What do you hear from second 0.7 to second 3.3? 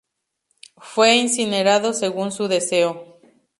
Fue incinerado según su deseo.